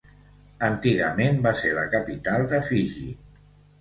[0.67, 3.09] Antigament va ser la capital de Fiji.